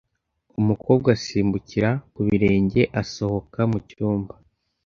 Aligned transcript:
Umukobwa 0.59 1.07
asimbukira 1.17 1.89
ku 2.11 2.19
birenge 2.27 2.81
asohoka 3.01 3.59
mu 3.71 3.79
cyumba. 3.89 4.33